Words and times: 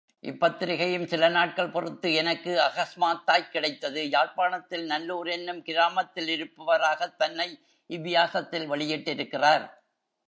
இப்பத்திரிகையும் 0.23 1.05
சில 1.05 1.29
நாட்கள் 1.29 1.69
பொறுத்து 1.69 2.13
எனக்கு 2.13 2.51
அகஸ்மாத்தாய்க் 2.61 3.51
கிடைத்தது 3.51 4.09
யாழ்ப்பாணத்தில் 4.09 4.85
நல்லூர் 4.85 5.27
என்னும் 5.27 5.63
கிராமத்திலிருப்பவராகத் 5.63 7.15
தன்னை 7.15 7.49
இவ்வியாசத்தில் 7.89 8.67
வெளியிட்டிருக்கிறார். 8.67 9.65